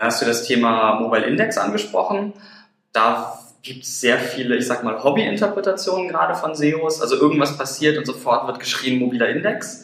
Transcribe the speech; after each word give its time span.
Da 0.00 0.06
hast 0.06 0.22
du 0.22 0.26
das 0.26 0.44
Thema 0.44 1.00
Mobile 1.00 1.26
Index 1.26 1.58
angesprochen. 1.58 2.32
Da 2.92 3.36
gibt 3.62 3.82
es 3.82 4.00
sehr 4.00 4.16
viele, 4.20 4.54
ich 4.54 4.64
sag 4.64 4.84
mal, 4.84 5.02
Hobby-Interpretationen 5.02 6.06
gerade 6.06 6.36
von 6.36 6.54
SEOs. 6.54 7.02
Also 7.02 7.16
irgendwas 7.16 7.58
passiert 7.58 7.98
und 7.98 8.06
sofort 8.06 8.46
wird 8.46 8.60
geschrien 8.60 9.00
mobiler 9.00 9.28
Index. 9.28 9.82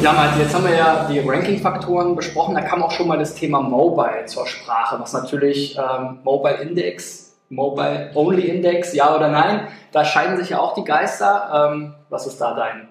Ja, 0.00 0.12
Malte, 0.12 0.40
jetzt 0.40 0.54
haben 0.54 0.64
wir 0.66 0.76
ja 0.76 1.08
die 1.10 1.18
Ranking-Faktoren 1.18 2.14
besprochen. 2.14 2.54
Da 2.54 2.60
kam 2.60 2.80
auch 2.84 2.92
schon 2.92 3.08
mal 3.08 3.18
das 3.18 3.34
Thema 3.34 3.60
Mobile 3.60 4.26
zur 4.26 4.46
Sprache, 4.46 5.00
was 5.00 5.12
natürlich 5.14 5.76
ähm, 5.76 6.20
Mobile 6.22 6.58
Index, 6.58 7.25
Mobile 7.48 8.10
Only 8.14 8.42
Index, 8.42 8.92
ja 8.94 9.14
oder 9.14 9.28
nein, 9.28 9.68
da 9.92 10.04
scheiden 10.04 10.36
sich 10.36 10.50
ja 10.50 10.58
auch 10.58 10.74
die 10.74 10.84
Geister. 10.84 11.70
Ähm, 11.72 11.94
was 12.08 12.26
ist 12.26 12.38
da 12.40 12.54
dein 12.54 12.88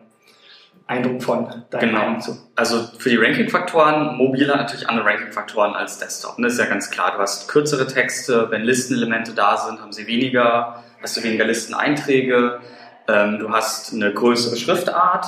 Eindruck 0.87 1.21
von 1.23 1.63
deinem 1.71 1.79
Genau. 1.89 1.99
Meinung 1.99 2.21
zu? 2.21 2.37
Also 2.55 2.83
für 2.99 3.09
die 3.09 3.17
Ranking-Faktoren, 3.17 4.15
mobil 4.17 4.49
hat 4.49 4.57
natürlich 4.57 4.87
andere 4.87 5.05
Ranking-Faktoren 5.05 5.73
als 5.73 5.97
Desktop. 5.99 6.35
Das 6.37 6.53
ist 6.53 6.59
ja 6.59 6.65
ganz 6.65 6.89
klar. 6.89 7.11
Du 7.13 7.19
hast 7.19 7.47
kürzere 7.49 7.87
Texte, 7.87 8.49
wenn 8.51 8.61
Listenelemente 8.63 9.33
da 9.33 9.57
sind, 9.57 9.81
haben 9.81 9.91
sie 9.91 10.07
weniger, 10.07 10.83
hast 11.01 11.17
du 11.17 11.23
weniger 11.23 11.45
Listeneinträge, 11.45 12.59
ähm, 13.07 13.39
du 13.39 13.49
hast 13.51 13.93
eine 13.93 14.13
größere 14.13 14.55
Schriftart 14.57 15.25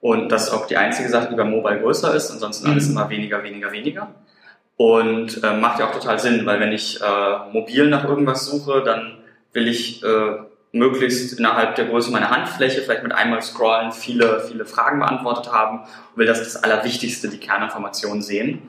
und 0.00 0.30
das 0.32 0.44
ist 0.48 0.52
auch 0.54 0.66
die 0.66 0.76
einzige 0.76 1.08
Sache, 1.08 1.28
die 1.30 1.36
bei 1.36 1.44
Mobile 1.44 1.80
größer 1.80 2.14
ist. 2.14 2.30
Ansonsten 2.30 2.68
alles 2.68 2.86
Mhm. 2.88 2.92
immer 2.96 3.10
weniger, 3.10 3.42
weniger, 3.42 3.70
weniger. 3.72 4.08
Und 4.78 5.42
äh, 5.42 5.54
macht 5.54 5.80
ja 5.80 5.88
auch 5.88 5.92
total 5.92 6.20
Sinn, 6.20 6.46
weil 6.46 6.60
wenn 6.60 6.70
ich 6.70 7.00
äh, 7.02 7.52
mobil 7.52 7.88
nach 7.88 8.04
irgendwas 8.04 8.46
suche, 8.46 8.84
dann 8.84 9.18
will 9.52 9.66
ich 9.66 10.04
äh, 10.04 10.36
möglichst 10.70 11.36
innerhalb 11.36 11.74
der 11.74 11.86
Größe 11.86 12.12
meiner 12.12 12.30
Handfläche 12.30 12.82
vielleicht 12.82 13.02
mit 13.02 13.12
einmal 13.12 13.42
scrollen 13.42 13.90
viele, 13.90 14.40
viele 14.48 14.64
Fragen 14.64 15.00
beantwortet 15.00 15.52
haben 15.52 15.80
und 15.80 16.16
will 16.16 16.26
das 16.26 16.38
das 16.38 16.62
Allerwichtigste, 16.62 17.28
die 17.28 17.38
Kerninformationen 17.38 18.22
sehen. 18.22 18.62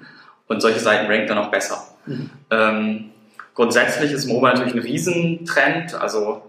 Und 0.48 0.62
solche 0.62 0.80
Seiten 0.80 1.06
ranken 1.06 1.28
dann 1.28 1.38
auch 1.38 1.52
besser. 1.52 1.84
Mhm. 2.08 2.30
Ähm, 2.50 3.10
grundsätzlich 3.54 4.12
ist 4.12 4.26
Mobile 4.26 4.54
natürlich 4.54 4.74
ein 4.74 4.80
Riesentrend. 4.80 5.94
Also 5.94 6.42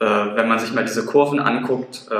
äh, 0.00 0.06
wenn 0.06 0.48
man 0.48 0.58
sich 0.58 0.72
mal 0.72 0.86
diese 0.86 1.04
Kurven 1.04 1.38
anguckt, 1.38 2.06
äh, 2.10 2.14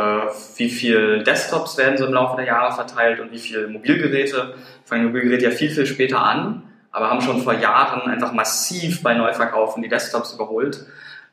wie 0.56 0.68
viel 0.68 1.22
Desktops 1.22 1.78
werden 1.78 1.96
so 1.96 2.04
im 2.04 2.12
Laufe 2.12 2.36
der 2.36 2.44
Jahre 2.44 2.74
verteilt 2.74 3.18
und 3.18 3.32
wie 3.32 3.38
viel 3.38 3.68
Mobilgeräte, 3.68 4.56
fangen 4.84 5.06
Mobilgeräte 5.06 5.46
ja 5.46 5.50
viel, 5.52 5.70
viel 5.70 5.86
später 5.86 6.22
an, 6.22 6.64
aber 6.92 7.10
haben 7.10 7.22
schon 7.22 7.42
vor 7.42 7.54
Jahren 7.54 8.02
einfach 8.02 8.32
massiv 8.32 9.02
bei 9.02 9.14
Neuverkaufen 9.14 9.82
die 9.82 9.88
Desktops 9.88 10.34
überholt. 10.34 10.86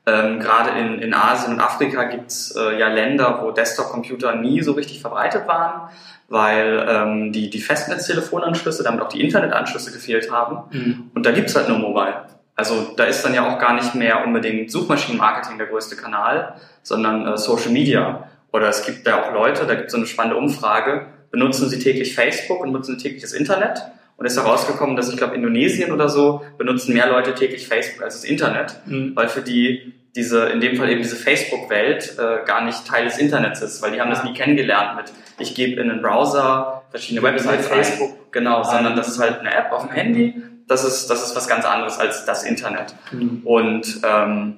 Ähm, 0.05 0.39
Gerade 0.39 0.79
in, 0.79 0.99
in 0.99 1.13
Asien 1.13 1.53
und 1.53 1.59
Afrika 1.59 2.05
gibt's 2.05 2.55
äh, 2.55 2.79
ja 2.79 2.87
Länder, 2.87 3.39
wo 3.43 3.51
Desktop-Computer 3.51 4.35
nie 4.35 4.61
so 4.61 4.71
richtig 4.71 5.01
verbreitet 5.01 5.47
waren, 5.47 5.89
weil 6.29 6.85
ähm, 6.89 7.33
die, 7.33 7.49
die 7.49 7.59
Festnetztelefonanschlüsse, 7.59 8.83
damit 8.83 9.01
auch 9.01 9.09
die 9.09 9.21
Internetanschlüsse 9.21 9.91
gefehlt 9.91 10.31
haben. 10.31 10.63
Mhm. 10.71 11.11
Und 11.13 11.25
da 11.25 11.31
gibt's 11.31 11.55
halt 11.55 11.67
nur 11.67 11.77
Mobile. 11.77 12.25
Also 12.55 12.93
da 12.95 13.03
ist 13.05 13.23
dann 13.23 13.33
ja 13.33 13.47
auch 13.47 13.59
gar 13.59 13.73
nicht 13.73 13.95
mehr 13.95 14.25
unbedingt 14.25 14.71
Suchmaschinenmarketing 14.71 15.57
der 15.57 15.67
größte 15.67 15.95
Kanal, 15.95 16.55
sondern 16.81 17.27
äh, 17.27 17.37
Social 17.37 17.71
Media. 17.71 18.29
Oder 18.51 18.69
es 18.69 18.85
gibt 18.85 19.05
ja 19.05 19.21
auch 19.21 19.33
Leute, 19.33 19.65
da 19.65 19.75
gibt 19.75 19.87
es 19.87 19.91
so 19.91 19.97
eine 19.97 20.07
spannende 20.07 20.37
Umfrage, 20.37 21.07
benutzen 21.31 21.69
sie 21.69 21.79
täglich 21.79 22.15
Facebook 22.15 22.61
und 22.61 22.71
nutzen 22.71 22.97
täglich 22.97 23.21
das 23.21 23.33
Internet? 23.33 23.81
Und 24.19 24.25
es 24.25 24.35
ist 24.35 24.43
herausgekommen, 24.43 24.97
dass 24.97 25.09
ich 25.09 25.15
glaube 25.15 25.35
Indonesien 25.35 25.93
oder 25.93 26.09
so 26.09 26.41
benutzen 26.57 26.93
mehr 26.93 27.07
Leute 27.07 27.33
täglich 27.33 27.67
Facebook 27.69 28.03
als 28.03 28.15
das 28.15 28.25
Internet, 28.25 28.75
Mhm. 28.85 29.15
weil 29.15 29.29
für 29.29 29.41
die 29.41 29.93
diese, 30.15 30.47
in 30.49 30.59
dem 30.59 30.75
Fall 30.75 30.89
eben 30.89 31.01
diese 31.01 31.15
Facebook-Welt 31.15 32.17
äh, 32.17 32.45
gar 32.45 32.65
nicht 32.65 32.85
Teil 32.85 33.05
des 33.05 33.17
Internets 33.17 33.61
ist, 33.61 33.81
weil 33.81 33.91
die 33.93 34.01
haben 34.01 34.09
das 34.09 34.23
nie 34.25 34.33
kennengelernt 34.33 34.97
mit, 34.97 35.05
ich 35.37 35.55
gebe 35.55 35.79
in 35.79 35.89
einen 35.89 36.01
Browser 36.01 36.83
verschiedene 36.89 37.23
Websites 37.23 37.63
Mit 37.63 37.71
ein. 37.71 37.83
Facebook. 37.83 38.31
Genau, 38.33 38.57
ein. 38.57 38.65
sondern 38.65 38.95
das 38.97 39.07
ist 39.07 39.19
halt 39.19 39.39
eine 39.39 39.53
App 39.55 39.71
auf 39.71 39.83
dem 39.87 39.91
Handy, 39.91 40.43
das 40.67 40.83
ist, 40.83 41.09
das 41.09 41.23
ist 41.23 41.35
was 41.35 41.47
ganz 41.47 41.63
anderes 41.63 41.97
als 41.97 42.25
das 42.25 42.43
Internet. 42.43 42.95
Mhm. 43.11 43.41
Und 43.45 44.01
ähm, 44.03 44.55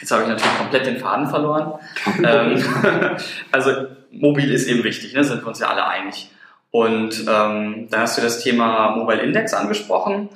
jetzt 0.00 0.10
habe 0.10 0.22
ich 0.22 0.28
natürlich 0.28 0.58
komplett 0.58 0.86
den 0.86 0.96
Faden 0.96 1.28
verloren. 1.28 1.74
ähm, 2.24 2.62
also 3.52 3.70
mobil 4.10 4.50
ist 4.50 4.66
eben 4.66 4.82
wichtig, 4.82 5.14
ne? 5.14 5.22
sind 5.22 5.42
wir 5.42 5.48
uns 5.48 5.60
ja 5.60 5.68
alle 5.68 5.86
einig. 5.86 6.30
Und 6.70 7.20
ähm, 7.20 7.88
dann 7.90 8.00
hast 8.00 8.18
du 8.18 8.22
das 8.22 8.40
Thema 8.40 8.90
Mobile 8.96 9.22
Index 9.22 9.54
angesprochen. 9.54 10.28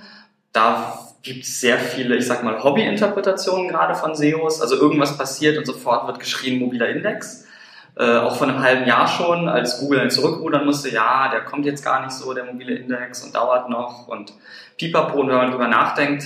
Da 0.52 0.98
gibt 1.22 1.44
es 1.44 1.60
sehr 1.60 1.78
viele, 1.78 2.16
ich 2.16 2.26
sag 2.26 2.42
mal, 2.42 2.62
Hobby-Interpretationen 2.62 3.68
gerade 3.68 3.94
von 3.94 4.14
SEOs. 4.14 4.60
Also 4.60 4.76
irgendwas 4.76 5.16
passiert 5.16 5.58
und 5.58 5.66
sofort 5.66 6.06
wird 6.06 6.18
geschrien 6.20 6.58
mobiler 6.58 6.88
Index. 6.88 7.46
Äh, 7.94 8.16
auch 8.16 8.36
vor 8.36 8.48
einem 8.48 8.60
halben 8.60 8.86
Jahr 8.86 9.06
schon, 9.06 9.48
als 9.48 9.78
Google 9.80 9.98
dann 9.98 10.10
zurückrudern 10.10 10.64
musste, 10.64 10.88
ja, 10.88 11.28
der 11.28 11.42
kommt 11.42 11.66
jetzt 11.66 11.84
gar 11.84 12.02
nicht 12.02 12.12
so, 12.12 12.32
der 12.32 12.44
mobile 12.44 12.74
Index 12.74 13.22
und 13.22 13.34
dauert 13.34 13.68
noch 13.68 14.08
und 14.08 14.32
pipapo. 14.78 15.20
Und 15.20 15.28
wenn 15.28 15.36
man 15.36 15.50
drüber 15.50 15.68
nachdenkt, 15.68 16.24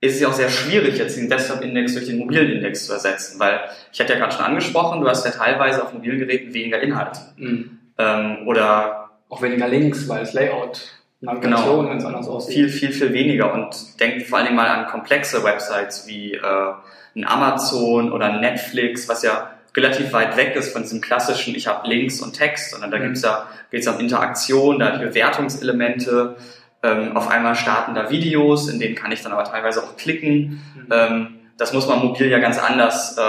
ist 0.00 0.14
es 0.14 0.20
ja 0.20 0.28
auch 0.28 0.32
sehr 0.32 0.48
schwierig, 0.48 0.98
jetzt 0.98 1.16
den 1.16 1.28
Desktop-Index 1.28 1.92
durch 1.92 2.06
den 2.06 2.18
mobilen 2.18 2.50
Index 2.50 2.86
zu 2.86 2.92
ersetzen, 2.92 3.38
weil 3.38 3.60
ich 3.92 4.00
hatte 4.00 4.14
ja 4.14 4.18
gerade 4.18 4.32
schon 4.32 4.44
angesprochen, 4.44 5.00
du 5.00 5.08
hast 5.08 5.24
ja 5.24 5.30
teilweise 5.30 5.82
auf 5.82 5.92
mobilen 5.92 6.18
Geräten 6.18 6.52
weniger 6.54 6.80
Inhalt. 6.80 7.18
Mhm. 7.36 7.78
Ähm, 7.98 8.48
oder 8.48 8.99
Auch 9.30 9.40
weniger 9.42 9.68
Links, 9.68 10.08
weil 10.08 10.20
das 10.20 10.34
Layout, 10.34 10.82
Navigation 11.20 11.86
ganz 11.86 12.04
anders 12.04 12.28
aussieht. 12.28 12.54
viel, 12.54 12.68
viel, 12.68 12.92
viel 12.92 13.12
weniger 13.12 13.54
und 13.54 14.00
denkt 14.00 14.26
vor 14.26 14.38
allen 14.38 14.46
Dingen 14.48 14.56
mal 14.56 14.68
an 14.68 14.86
komplexe 14.86 15.42
Websites 15.44 16.06
wie 16.06 16.34
äh, 16.34 16.72
ein 17.14 17.26
Amazon 17.26 18.12
oder 18.12 18.26
ein 18.26 18.40
Netflix, 18.40 19.08
was 19.08 19.22
ja 19.22 19.50
relativ 19.76 20.12
weit 20.12 20.36
weg 20.36 20.56
ist 20.56 20.72
von 20.72 20.82
diesem 20.82 21.00
klassischen, 21.00 21.54
ich 21.54 21.66
habe 21.68 21.88
Links 21.88 22.20
und 22.20 22.32
Text, 22.32 22.72
sondern 22.72 22.90
da 22.90 22.98
Mhm. 22.98 23.02
gibt's 23.04 23.22
ja, 23.22 23.46
geht's 23.70 23.86
um 23.86 24.00
Interaktion, 24.00 24.78
da 24.78 24.96
die 24.96 25.04
Bewertungselemente, 25.04 26.36
ähm, 26.82 27.16
auf 27.16 27.28
einmal 27.28 27.54
starten 27.54 27.94
da 27.94 28.10
Videos, 28.10 28.68
in 28.68 28.80
denen 28.80 28.94
kann 28.94 29.12
ich 29.12 29.22
dann 29.22 29.32
aber 29.32 29.44
teilweise 29.44 29.82
auch 29.82 29.96
klicken. 29.96 30.62
Mhm. 30.74 30.86
Ähm, 30.90 31.28
das 31.56 31.72
muss 31.72 31.86
man 31.86 32.00
mobil 32.00 32.28
ja 32.28 32.38
ganz 32.38 32.58
anders 32.58 33.18
äh, 33.18 33.20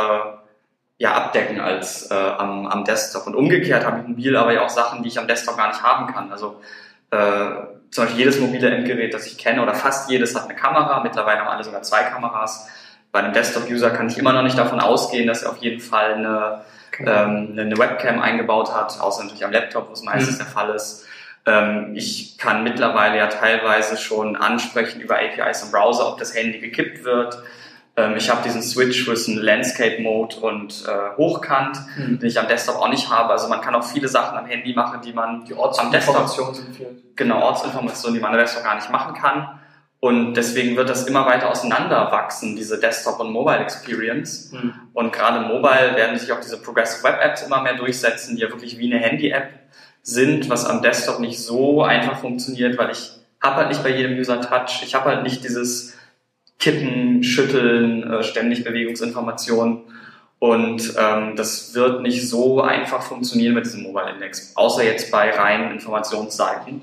ja, 1.02 1.14
abdecken 1.14 1.60
als 1.60 2.12
äh, 2.12 2.14
am, 2.14 2.68
am 2.68 2.86
Desktop. 2.86 3.26
Und 3.26 3.34
umgekehrt 3.36 3.84
habe 3.84 4.02
ich 4.02 4.08
mobil 4.08 4.38
aber 4.38 4.54
ja 4.54 4.62
auch 4.62 4.70
Sachen, 4.70 5.02
die 5.02 5.10
ich 5.10 5.18
am 5.18 5.28
Desktop 5.28 5.58
gar 5.58 5.70
nicht 5.70 5.82
haben 5.82 6.14
kann. 6.14 6.32
Also 6.32 6.62
äh, 7.10 7.18
zum 7.90 8.04
Beispiel 8.04 8.20
jedes 8.20 8.40
mobile 8.40 8.70
Endgerät, 8.70 9.12
das 9.12 9.26
ich 9.26 9.36
kenne, 9.40 9.64
oder 9.64 9.74
fast 9.74 10.12
jedes 10.12 10.36
hat 10.36 10.44
eine 10.44 10.54
Kamera. 10.56 11.00
Mittlerweile 11.02 11.40
haben 11.40 11.48
alle 11.48 11.64
sogar 11.64 11.82
zwei 11.82 12.04
Kameras. 12.04 12.68
Bei 13.12 13.18
einem 13.18 13.34
Desktop-User 13.34 13.90
kann 13.90 14.10
ich 14.10 14.18
immer 14.20 14.32
noch 14.32 14.44
nicht 14.44 14.60
davon 14.60 14.80
ausgehen, 14.80 15.26
dass 15.26 15.42
er 15.42 15.50
auf 15.50 15.58
jeden 15.58 15.82
Fall 15.82 16.14
eine, 16.14 16.62
ähm, 17.00 17.58
eine 17.58 17.76
Webcam 17.80 18.20
eingebaut 18.22 18.72
hat, 18.72 19.00
außer 19.02 19.24
natürlich 19.24 19.44
am 19.44 19.52
Laptop, 19.52 19.90
wo 19.90 19.94
es 19.94 20.04
meistens 20.04 20.36
Mhm. 20.36 20.44
der 20.44 20.48
Fall 20.48 20.70
ist. 20.76 21.08
Ähm, 21.48 21.94
ich 21.96 22.38
kann 22.38 22.64
mittlerweile 22.64 23.18
ja 23.18 23.26
teilweise 23.26 23.98
schon 23.98 24.36
ansprechen 24.36 25.02
über 25.02 25.16
APIs 25.16 25.64
im 25.64 25.72
Browser, 25.72 26.10
ob 26.10 26.20
das 26.20 26.36
Handy 26.36 26.60
gekippt 26.60 27.04
wird. 27.04 27.42
Ähm, 27.98 28.16
ich 28.16 28.30
habe 28.30 28.42
diesen 28.44 28.62
Switch 28.62 29.04
zwischen 29.06 29.38
Landscape 29.38 30.02
Mode 30.02 30.38
und 30.38 30.86
äh, 30.88 31.18
Hochkant, 31.18 31.78
Mhm. 31.98 32.20
den 32.20 32.30
ich 32.30 32.40
am 32.40 32.48
Desktop 32.48 32.78
auch 32.78 32.88
nicht 32.90 33.10
habe. 33.10 33.32
Also 33.32 33.48
man 33.50 33.60
kann 33.62 33.76
auch 33.76 33.84
viele 33.84 34.08
Sachen 34.08 34.38
am 34.38 34.46
Handy 34.46 34.74
machen, 34.74 35.02
die 35.04 35.12
man 35.14 35.44
Die 35.46 35.54
am 35.54 35.92
Desktop 35.92 36.16
Ortsinformationen 36.16 36.54
sind 36.56 36.76
viel. 36.76 37.04
genau 37.16 37.42
Ortsinformationen, 37.42 38.16
die 38.16 38.22
man 38.22 38.32
am 38.32 38.38
Desktop 38.38 38.64
gar 38.64 38.76
nicht 38.76 38.90
machen 38.90 39.14
kann. 39.14 39.58
Und 40.00 40.34
deswegen 40.34 40.76
wird 40.78 40.90
das 40.90 41.06
immer 41.06 41.28
weiter 41.28 41.50
auseinanderwachsen, 41.52 42.56
diese 42.56 42.80
Desktop- 42.80 43.20
und 43.20 43.32
Mobile-Experience. 43.32 44.52
Mhm. 44.52 44.74
Und 44.94 45.14
gerade 45.14 45.42
mobile 45.42 45.96
werden 45.96 46.18
sich 46.18 46.32
auch 46.32 46.40
diese 46.40 46.60
Progressive 46.62 47.04
Web 47.04 47.20
Apps 47.22 47.44
immer 47.44 47.62
mehr 47.62 47.76
durchsetzen, 47.76 48.36
die 48.36 48.42
ja 48.42 48.50
wirklich 48.50 48.78
wie 48.80 48.92
eine 48.92 49.04
Handy-App 49.04 49.50
sind, 50.02 50.50
was 50.50 50.66
am 50.66 50.82
Desktop 50.82 51.20
nicht 51.20 51.40
so 51.44 51.84
einfach 51.84 52.18
funktioniert, 52.18 52.78
weil 52.78 52.90
ich 52.92 53.12
habe 53.44 53.58
halt 53.58 53.68
nicht 53.70 53.84
bei 53.84 53.90
jedem 53.90 54.18
User 54.18 54.42
Touch, 54.42 54.82
ich 54.84 54.96
habe 54.96 55.06
halt 55.10 55.24
nicht 55.24 55.44
dieses 55.44 55.96
Kippen, 56.62 57.24
Schütteln, 57.24 58.10
äh, 58.10 58.24
ständig 58.24 58.64
Bewegungsinformationen. 58.64 59.82
Und 60.40 60.94
ähm, 60.98 61.36
das 61.36 61.76
wird 61.76 62.02
nicht 62.02 62.28
so 62.28 62.62
einfach 62.62 63.02
funktionieren 63.02 63.54
mit 63.54 63.66
diesem 63.66 63.84
Mobile 63.84 64.12
Index, 64.12 64.56
außer 64.56 64.84
jetzt 64.84 65.12
bei 65.12 65.30
reinen 65.30 65.72
Informationsseiten. 65.72 66.82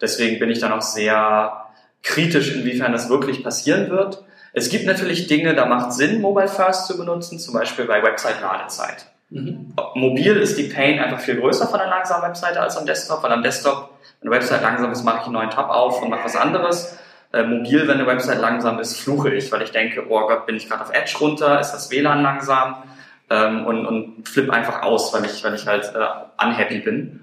Deswegen 0.00 0.38
bin 0.38 0.50
ich 0.50 0.60
dann 0.60 0.72
auch 0.72 0.82
sehr 0.82 1.66
kritisch, 2.02 2.54
inwiefern 2.54 2.92
das 2.92 3.10
wirklich 3.10 3.42
passieren 3.42 3.90
wird. 3.90 4.24
Es 4.52 4.70
gibt 4.70 4.86
natürlich 4.86 5.26
Dinge, 5.26 5.54
da 5.54 5.66
macht 5.66 5.92
Sinn, 5.92 6.22
Mobile 6.22 6.48
First 6.48 6.86
zu 6.86 6.96
benutzen, 6.96 7.38
zum 7.38 7.52
Beispiel 7.52 7.84
bei 7.84 8.02
Website-Ladezeit. 8.02 9.06
Mhm. 9.28 9.74
Mobil 9.94 10.36
ist 10.36 10.56
die 10.56 10.64
Pain 10.64 10.98
einfach 10.98 11.20
viel 11.20 11.36
größer 11.36 11.66
von 11.66 11.80
einer 11.80 11.90
langsamen 11.90 12.22
Webseite 12.22 12.60
als 12.60 12.76
am 12.76 12.86
Desktop, 12.86 13.22
weil 13.22 13.32
am 13.32 13.42
Desktop, 13.42 13.90
wenn 14.20 14.30
eine 14.30 14.40
Website 14.40 14.62
langsam 14.62 14.92
ist, 14.92 15.04
mache 15.04 15.18
ich 15.18 15.24
einen 15.24 15.34
neuen 15.34 15.50
Tab 15.50 15.68
auf 15.68 16.00
und 16.00 16.08
mache 16.08 16.24
was 16.24 16.36
anderes. 16.36 16.96
Äh, 17.32 17.42
mobil, 17.42 17.86
wenn 17.88 17.98
eine 17.98 18.06
Website 18.06 18.40
langsam 18.40 18.78
ist, 18.78 18.98
fluche 18.98 19.34
ich, 19.34 19.50
weil 19.52 19.62
ich 19.62 19.70
denke, 19.70 20.04
oh 20.08 20.26
Gott, 20.26 20.46
bin 20.46 20.56
ich 20.56 20.68
gerade 20.68 20.82
auf 20.82 20.92
Edge 20.92 21.16
runter, 21.20 21.60
ist 21.60 21.72
das 21.72 21.90
WLAN 21.90 22.22
langsam 22.22 22.84
ähm, 23.30 23.66
und, 23.66 23.86
und 23.86 24.28
flippe 24.28 24.52
einfach 24.52 24.82
aus, 24.82 25.12
weil 25.12 25.24
ich, 25.24 25.42
weil 25.44 25.54
ich 25.54 25.66
halt 25.66 25.92
äh, 25.94 26.44
unhappy 26.44 26.80
bin. 26.80 27.20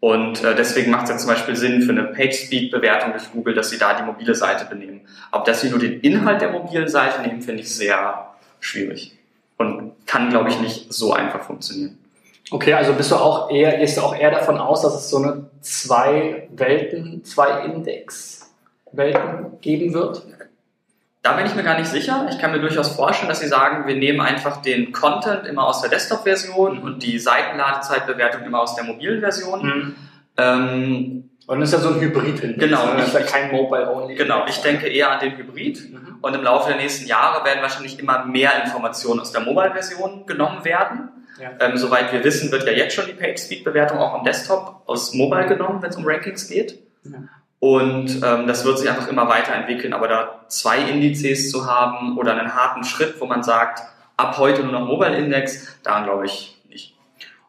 Und 0.00 0.44
äh, 0.44 0.54
deswegen 0.54 0.90
macht 0.90 1.04
es 1.04 1.10
ja 1.10 1.16
zum 1.16 1.30
Beispiel 1.30 1.56
Sinn 1.56 1.82
für 1.82 1.92
eine 1.92 2.04
PageSpeed-Bewertung 2.04 3.12
durch 3.12 3.30
Google, 3.32 3.54
dass 3.54 3.70
sie 3.70 3.78
da 3.78 3.94
die 3.94 4.02
mobile 4.02 4.34
Seite 4.34 4.66
benehmen. 4.66 5.00
Ob 5.32 5.44
dass 5.44 5.62
sie 5.62 5.70
nur 5.70 5.78
den 5.78 6.00
Inhalt 6.00 6.40
der 6.40 6.50
mobilen 6.50 6.88
Seite 6.88 7.22
nehmen, 7.22 7.40
finde 7.40 7.62
ich 7.62 7.74
sehr 7.74 8.30
schwierig. 8.60 9.16
Und 9.56 9.92
kann, 10.06 10.28
glaube 10.28 10.50
ich, 10.50 10.60
nicht 10.60 10.92
so 10.92 11.14
einfach 11.14 11.42
funktionieren. 11.42 11.98
Okay, 12.50 12.74
also 12.74 12.92
bist 12.92 13.10
du 13.10 13.16
auch 13.16 13.50
eher, 13.50 13.78
gehst 13.78 13.96
du 13.96 14.02
auch 14.02 14.14
eher 14.14 14.30
davon 14.30 14.58
aus, 14.58 14.82
dass 14.82 14.94
es 14.94 15.10
so 15.10 15.16
eine 15.16 15.50
zwei 15.60 16.48
Welten, 16.54 17.24
zwei 17.24 17.64
Index-Welten 18.92 19.60
geben 19.60 19.94
wird? 19.94 20.22
Da 21.22 21.32
bin 21.32 21.46
ich 21.46 21.56
mir 21.56 21.64
gar 21.64 21.76
nicht 21.76 21.90
sicher. 21.90 22.28
Ich 22.30 22.38
kann 22.38 22.52
mir 22.52 22.60
durchaus 22.60 22.94
vorstellen, 22.94 23.28
dass 23.28 23.40
sie 23.40 23.48
sagen, 23.48 23.88
wir 23.88 23.96
nehmen 23.96 24.20
einfach 24.20 24.62
den 24.62 24.92
Content 24.92 25.44
immer 25.46 25.66
aus 25.66 25.80
der 25.80 25.90
Desktop-Version 25.90 26.78
und 26.78 27.02
die 27.02 27.18
Seitenladezeitbewertung 27.18 28.44
immer 28.44 28.60
aus 28.60 28.76
der 28.76 28.84
mobilen 28.84 29.20
Version. 29.20 29.66
Mhm. 29.66 29.96
Ähm, 30.36 31.30
und 31.48 31.60
das 31.60 31.72
ist 31.72 31.72
ja 31.74 31.80
so 31.80 31.94
ein 31.94 32.00
Hybrid. 32.00 32.58
Genau. 32.58 32.94
Das 32.96 33.08
ist 33.08 33.14
ja 33.14 33.22
kein 33.22 33.50
Mobile-Only. 33.50 34.14
Genau. 34.14 34.44
Ich 34.48 34.58
denke 34.58 34.86
eher 34.86 35.10
an 35.10 35.20
den 35.20 35.36
Hybrid. 35.36 35.92
Mhm. 35.92 36.18
Und 36.20 36.34
im 36.34 36.42
Laufe 36.42 36.68
der 36.68 36.78
nächsten 36.78 37.06
Jahre 37.06 37.44
werden 37.44 37.60
wahrscheinlich 37.60 37.98
immer 37.98 38.24
mehr 38.24 38.62
Informationen 38.62 39.20
aus 39.20 39.32
der 39.32 39.40
Mobile-Version 39.40 40.26
genommen 40.26 40.64
werden. 40.64 41.10
Ja. 41.40 41.50
Ähm, 41.60 41.76
soweit 41.76 42.12
wir 42.12 42.22
wissen, 42.22 42.52
wird 42.52 42.64
ja 42.66 42.72
jetzt 42.72 42.94
schon 42.94 43.06
die 43.06 43.12
Page-Speed-Bewertung 43.12 43.98
auch 43.98 44.14
am 44.14 44.24
Desktop 44.24 44.82
aus 44.86 45.12
Mobile 45.12 45.46
genommen, 45.46 45.82
wenn 45.82 45.90
es 45.90 45.96
um 45.96 46.04
Rankings 46.06 46.48
geht. 46.48 46.78
Ja. 47.04 47.18
Und 47.66 48.22
ähm, 48.22 48.46
das 48.46 48.64
wird 48.64 48.78
sich 48.78 48.88
einfach 48.88 49.08
immer 49.08 49.28
weiterentwickeln. 49.28 49.92
Aber 49.92 50.06
da 50.06 50.38
zwei 50.46 50.78
Indizes 50.78 51.50
zu 51.50 51.66
haben 51.66 52.16
oder 52.16 52.38
einen 52.38 52.54
harten 52.54 52.84
Schritt, 52.84 53.20
wo 53.20 53.26
man 53.26 53.42
sagt, 53.42 53.82
ab 54.16 54.38
heute 54.38 54.62
nur 54.62 54.70
noch 54.70 54.86
Mobile 54.86 55.16
Index, 55.16 55.66
daran 55.82 56.04
glaube 56.04 56.26
ich 56.26 56.62
nicht. 56.68 56.94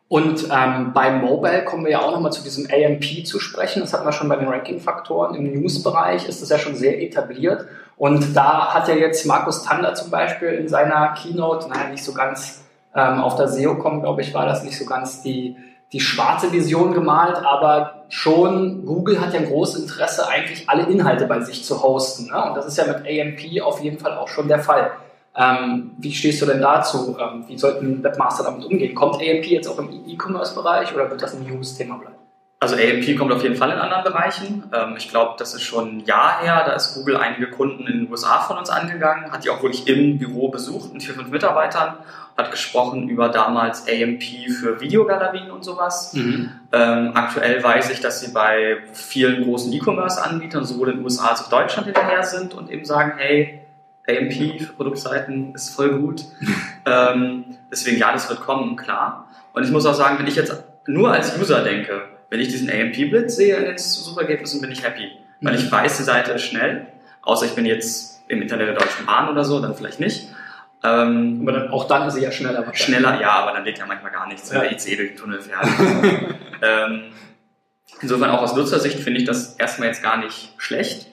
Und 0.07 0.47
ähm, 0.51 0.91
beim 0.91 1.21
Mobile 1.21 1.63
kommen 1.65 1.85
wir 1.85 1.91
ja 1.91 2.01
auch 2.01 2.11
nochmal 2.11 2.31
zu 2.31 2.41
diesem 2.41 2.65
AMP 2.65 3.27
zu 3.27 3.39
sprechen. 3.39 3.81
Das 3.81 3.93
hatten 3.93 4.05
wir 4.05 4.11
schon 4.11 4.27
bei 4.27 4.37
den 4.37 4.47
Ranking-Faktoren. 4.47 5.35
Im 5.35 5.61
News-Bereich 5.61 6.27
ist 6.27 6.41
das 6.41 6.49
ja 6.49 6.57
schon 6.57 6.75
sehr 6.75 6.99
etabliert. 6.99 7.67
Und 7.95 8.35
da 8.35 8.73
hat 8.73 8.87
ja 8.87 8.95
jetzt 8.95 9.23
Markus 9.27 9.61
Tander 9.61 9.93
zum 9.93 10.09
Beispiel 10.09 10.49
in 10.49 10.67
seiner 10.67 11.09
Keynote, 11.09 11.69
naja, 11.69 11.89
nicht 11.91 12.03
so 12.03 12.13
ganz 12.13 12.65
ähm, 12.95 13.21
auf 13.21 13.35
der 13.35 13.49
SEO-Com, 13.49 14.01
glaube 14.01 14.23
ich, 14.23 14.33
war 14.33 14.47
das 14.47 14.63
nicht 14.63 14.79
so 14.79 14.85
ganz 14.85 15.21
die, 15.21 15.55
die 15.93 15.99
schwarze 15.99 16.51
Vision 16.51 16.95
gemalt, 16.95 17.37
aber 17.37 17.96
schon, 18.09 18.85
Google 18.85 19.19
hat 19.19 19.33
ja 19.33 19.39
ein 19.39 19.47
großes 19.47 19.81
Interesse, 19.83 20.27
eigentlich 20.27 20.69
alle 20.69 20.83
Inhalte 20.83 21.25
bei 21.25 21.41
sich 21.41 21.63
zu 21.63 21.81
hosten. 21.81 22.27
Ne? 22.27 22.43
Und 22.43 22.55
das 22.55 22.65
ist 22.65 22.77
ja 22.77 22.85
mit 22.85 22.97
AMP 22.97 23.61
auf 23.61 23.81
jeden 23.81 23.99
Fall 23.99 24.17
auch 24.17 24.27
schon 24.27 24.47
der 24.47 24.59
Fall. 24.59 24.91
Ähm, 25.35 25.91
wie 25.99 26.11
stehst 26.11 26.41
du 26.41 26.45
denn 26.45 26.61
dazu? 26.61 27.15
Ähm, 27.19 27.45
wie 27.47 27.57
sollten 27.57 28.03
Webmaster 28.03 28.43
damit 28.43 28.65
umgehen? 28.65 28.95
Kommt 28.95 29.15
AMP 29.15 29.45
jetzt 29.45 29.67
auch 29.67 29.77
im 29.77 29.89
E-Commerce-Bereich 30.07 30.93
oder 30.95 31.09
wird 31.09 31.21
das 31.21 31.35
ein 31.35 31.43
News-Thema 31.43 31.97
bleiben? 31.97 32.16
Also 32.59 32.75
AMP 32.75 33.15
kommt 33.15 33.31
auf 33.31 33.43
jeden 33.43 33.55
Fall 33.55 33.69
in 33.69 33.77
anderen 33.77 34.03
Bereichen. 34.03 34.63
Ähm, 34.73 34.95
ich 34.97 35.09
glaube, 35.09 35.35
das 35.37 35.53
ist 35.53 35.61
schon 35.61 35.97
ein 35.97 36.05
Jahr 36.05 36.41
her. 36.41 36.63
Da 36.65 36.73
ist 36.73 36.95
Google 36.95 37.15
einige 37.17 37.51
Kunden 37.51 37.85
in 37.85 37.99
den 37.99 38.11
USA 38.11 38.39
von 38.39 38.57
uns 38.57 38.71
angegangen, 38.71 39.31
hat 39.31 39.43
die 39.43 39.51
auch 39.51 39.61
wirklich 39.61 39.87
im 39.87 40.17
Büro 40.17 40.49
besucht 40.49 40.91
mit 40.91 41.03
vier, 41.03 41.13
fünf 41.13 41.29
Mitarbeitern, 41.29 41.97
hat 42.35 42.49
gesprochen 42.49 43.09
über 43.09 43.29
damals 43.29 43.87
AMP 43.87 44.23
für 44.59 44.81
Videogalerien 44.81 45.51
und 45.51 45.63
sowas. 45.63 46.13
Mhm. 46.13 46.49
Ähm, 46.71 47.11
aktuell 47.13 47.61
weiß 47.63 47.91
ich, 47.91 48.01
dass 48.01 48.21
sie 48.21 48.31
bei 48.33 48.77
vielen 48.91 49.43
großen 49.43 49.71
E-Commerce-Anbietern 49.71 50.65
sowohl 50.65 50.89
in 50.89 50.95
den 50.97 51.03
USA 51.03 51.27
als 51.27 51.43
auch 51.43 51.49
Deutschland 51.49 51.85
hinterher 51.85 52.23
sind 52.23 52.55
und 52.55 52.71
eben 52.71 52.85
sagen, 52.85 53.13
hey, 53.17 53.61
AMP 54.09 54.61
für 54.61 54.73
Produktseiten 54.73 55.53
ist 55.53 55.75
voll 55.75 55.99
gut. 55.99 56.23
ähm, 56.87 57.45
deswegen, 57.71 57.99
ja, 57.99 58.11
das 58.11 58.27
wird 58.29 58.39
kommen, 58.41 58.77
klar. 58.77 59.27
Und 59.53 59.63
ich 59.63 59.69
muss 59.69 59.85
auch 59.85 59.93
sagen, 59.93 60.17
wenn 60.17 60.27
ich 60.27 60.35
jetzt 60.35 60.63
nur 60.87 61.11
als 61.11 61.37
User 61.37 61.63
denke, 61.63 62.16
wenn 62.29 62.39
ich 62.39 62.49
diesen 62.49 62.69
AMP-Blitz 62.69 63.35
sehe 63.35 63.55
in 63.55 63.65
den 63.65 63.77
Suchergebnissen, 63.77 64.61
bin 64.61 64.71
ich 64.71 64.83
happy. 64.83 65.11
Weil 65.41 65.55
ich 65.55 65.65
mhm. 65.65 65.71
weiß, 65.71 65.97
die 65.97 66.03
Seite 66.03 66.31
ist 66.33 66.43
schnell. 66.43 66.87
Außer 67.21 67.45
ich 67.45 67.53
bin 67.53 67.65
jetzt 67.65 68.21
im 68.27 68.41
Internet 68.41 68.67
der 68.67 68.75
Deutschen 68.75 69.05
Bahn 69.05 69.29
oder 69.29 69.43
so, 69.43 69.59
dann 69.61 69.75
vielleicht 69.75 69.99
nicht. 69.99 70.27
Ähm, 70.83 71.39
aber 71.41 71.51
dann, 71.51 71.69
auch 71.69 71.87
dann 71.87 72.07
ist 72.07 72.15
sie 72.15 72.21
ja 72.21 72.31
schneller. 72.31 72.65
Schneller, 72.73 73.19
ja, 73.19 73.31
aber 73.31 73.53
dann 73.53 73.63
geht 73.63 73.79
ja 73.79 73.85
manchmal 73.85 74.11
gar 74.11 74.27
nichts, 74.27 74.49
wenn 74.51 74.61
ja. 74.61 74.63
der 74.63 74.71
IC 74.73 74.97
durch 74.97 75.09
den 75.09 75.17
Tunnel 75.17 75.41
fährt. 75.41 75.65
ähm, 76.61 77.03
insofern 78.01 78.29
auch 78.29 78.41
aus 78.41 78.55
Nutzersicht 78.55 78.99
finde 78.99 79.19
ich 79.19 79.25
das 79.25 79.55
erstmal 79.55 79.87
jetzt 79.87 80.03
gar 80.03 80.17
nicht 80.17 80.53
schlecht. 80.57 81.07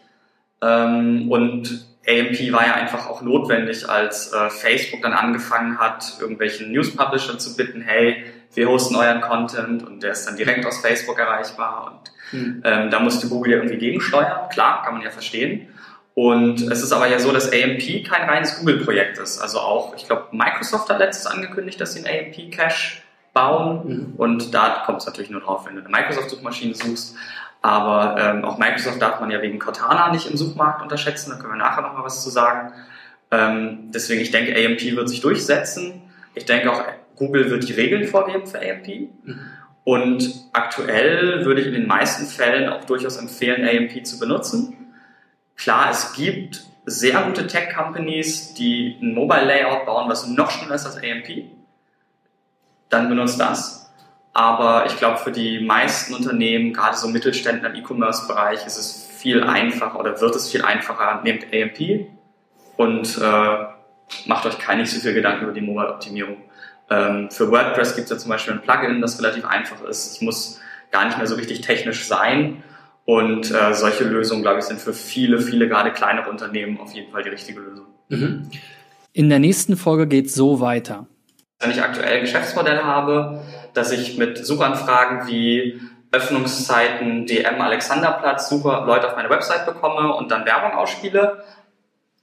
Ähm, 0.60 1.31
und 1.31 1.87
AMP 2.06 2.52
war 2.52 2.67
ja 2.67 2.75
einfach 2.75 3.06
auch 3.08 3.22
notwendig, 3.22 3.88
als 3.88 4.32
äh, 4.32 4.50
Facebook 4.50 5.02
dann 5.02 5.12
angefangen 5.14 5.78
hat, 5.78 6.19
irgendwelchen 6.20 6.70
News-Publisher 6.72 7.38
zu 7.38 7.56
bitten, 7.56 7.81
hey, 7.81 8.25
wir 8.54 8.68
hosten 8.68 8.96
euren 8.96 9.20
Content 9.20 9.82
und 9.86 10.02
der 10.02 10.12
ist 10.12 10.26
dann 10.26 10.36
direkt 10.36 10.64
aus 10.66 10.78
Facebook 10.78 11.18
erreichbar 11.18 12.00
und 12.32 12.38
mhm. 12.38 12.62
ähm, 12.64 12.90
da 12.90 13.00
musste 13.00 13.28
Google 13.28 13.52
ja 13.52 13.58
irgendwie 13.58 13.78
gegensteuern, 13.78 14.48
klar, 14.50 14.82
kann 14.84 14.94
man 14.94 15.02
ja 15.02 15.10
verstehen. 15.10 15.68
Und 16.14 16.60
es 16.60 16.82
ist 16.82 16.92
aber 16.92 17.08
ja 17.08 17.18
so, 17.18 17.32
dass 17.32 17.52
AMP 17.52 18.04
kein 18.08 18.28
reines 18.28 18.58
Google-Projekt 18.60 19.18
ist. 19.18 19.40
Also 19.40 19.58
auch, 19.58 19.96
ich 19.96 20.06
glaube, 20.06 20.28
Microsoft 20.30 20.88
hat 20.88 21.00
letztes 21.00 21.26
angekündigt, 21.26 21.80
dass 21.80 21.94
sie 21.94 22.06
einen 22.06 22.26
AMP-Cache 22.26 23.02
bauen. 23.32 23.80
Mhm. 23.84 24.14
Und 24.16 24.54
da 24.54 24.84
kommt 24.86 25.00
es 25.00 25.06
natürlich 25.06 25.30
nur 25.30 25.40
drauf, 25.40 25.66
wenn 25.66 25.74
du 25.74 25.80
eine 25.80 25.90
Microsoft-Suchmaschine 25.90 26.74
suchst. 26.74 27.16
Aber 27.62 28.16
ähm, 28.20 28.44
auch 28.44 28.58
Microsoft 28.58 29.02
darf 29.02 29.20
man 29.20 29.30
ja 29.30 29.42
wegen 29.42 29.58
Cortana 29.58 30.12
nicht 30.12 30.30
im 30.30 30.36
Suchmarkt 30.36 30.82
unterschätzen. 30.82 31.30
Da 31.30 31.36
können 31.36 31.54
wir 31.54 31.58
nachher 31.58 31.82
nochmal 31.82 32.04
was 32.04 32.22
zu 32.22 32.30
sagen. 32.30 32.72
Ähm, 33.30 33.90
deswegen, 33.92 34.20
ich 34.20 34.30
denke, 34.30 34.54
AMP 34.54 34.96
wird 34.96 35.08
sich 35.08 35.20
durchsetzen. 35.20 36.02
Ich 36.34 36.44
denke 36.44 36.72
auch, 36.72 36.82
Google 37.16 37.50
wird 37.50 37.69
die 37.69 37.72
Regeln 37.72 38.06
vorgeben 38.06 38.46
für 38.46 38.58
AMP. 38.58 39.08
Und 39.84 40.48
aktuell 40.52 41.44
würde 41.44 41.60
ich 41.60 41.66
in 41.66 41.75
den 41.75 41.86
meisten 41.86 42.26
Fällen 42.26 42.69
auch 42.69 42.84
durchaus 42.84 43.16
empfehlen, 43.19 43.69
AMP 43.69 44.04
zu 44.06 44.19
benutzen. 44.19 44.76
Klar, 45.56 45.90
es 45.90 46.14
gibt 46.14 46.64
sehr 46.86 47.22
gute 47.22 47.46
Tech-Companies, 47.46 48.54
die 48.54 48.98
ein 49.00 49.14
Mobile-Layout 49.14 49.86
bauen, 49.86 50.08
was 50.08 50.26
noch 50.26 50.50
schneller 50.50 50.75
ist 50.75 50.86
als 50.86 50.96
AMP. 50.96 51.44
Dann 52.88 53.08
benutzt 53.08 53.40
das. 53.40 53.92
Aber 54.32 54.86
ich 54.86 54.96
glaube, 54.98 55.19
für 55.19 55.31
die 55.31 55.60
meisten 55.60 56.14
Unternehmen, 56.14 56.72
gerade 56.72 56.96
so 56.96 57.08
Mittelständler 57.08 57.70
im 57.70 57.76
E-Commerce-Bereich, 57.76 58.66
ist 58.66 58.78
es 58.78 59.06
viel 59.16 59.44
einfacher 59.44 59.98
oder 59.98 60.20
wird 60.20 60.34
es 60.34 60.50
viel 60.50 60.62
einfacher. 60.62 61.20
Nehmt 61.22 61.46
AMP 61.52 62.08
und 62.76 63.19
äh, 63.19 63.73
macht 64.26 64.46
euch 64.46 64.58
keine 64.58 64.86
so 64.86 65.00
viel 65.00 65.14
Gedanken 65.14 65.44
über 65.44 65.52
die 65.52 65.60
Mobile-Optimierung. 65.60 66.36
Ähm, 66.90 67.30
für 67.30 67.50
WordPress 67.50 67.96
gibt 67.96 68.04
es 68.04 68.10
ja 68.10 68.18
zum 68.18 68.30
Beispiel 68.30 68.54
ein 68.54 68.62
Plugin, 68.62 69.00
das 69.00 69.18
relativ 69.18 69.44
einfach 69.44 69.82
ist. 69.82 70.16
Ich 70.16 70.22
muss 70.22 70.60
gar 70.90 71.06
nicht 71.06 71.18
mehr 71.18 71.26
so 71.26 71.34
richtig 71.34 71.62
technisch 71.62 72.06
sein. 72.06 72.62
Und 73.06 73.50
äh, 73.50 73.74
solche 73.74 74.04
Lösungen, 74.04 74.42
glaube 74.42 74.60
ich, 74.60 74.64
sind 74.64 74.80
für 74.80 74.94
viele, 74.94 75.40
viele 75.40 75.68
gerade 75.68 75.92
kleinere 75.92 76.30
Unternehmen 76.30 76.80
auf 76.80 76.94
jeden 76.94 77.12
Fall 77.12 77.22
die 77.22 77.28
richtige 77.28 77.60
Lösung. 77.60 77.86
Mhm. 78.08 78.50
In 79.12 79.28
der 79.28 79.38
nächsten 79.38 79.76
Folge 79.76 80.06
geht 80.06 80.26
es 80.26 80.34
so 80.34 80.60
weiter. 80.60 81.06
Wenn 81.60 81.70
ich 81.70 81.82
aktuell 81.82 82.16
ein 82.16 82.20
Geschäftsmodell 82.22 82.82
habe, 82.82 83.42
dass 83.74 83.93
ich 83.93 84.17
mit 84.17 84.44
Suchanfragen 84.44 85.26
wie 85.26 85.81
Öffnungszeiten, 86.12 87.26
DM, 87.26 87.60
Alexanderplatz, 87.60 88.48
Suche 88.48 88.84
Leute 88.86 89.08
auf 89.08 89.17
meine 89.17 89.31
Website 89.31 89.67
bekomme 89.67 90.14
und 90.14 90.31
dann 90.31 90.46
Werbung 90.46 90.72
ausspiele, 90.72 91.44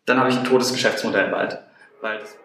dann 0.06 0.20
habe 0.20 0.29
ich 0.29 0.38
ein 0.38 0.46
totes 0.46 0.72
Geschäftsmodell 0.72 1.29
bald. 1.29 1.60
Weil 2.01 2.20
das 2.20 2.40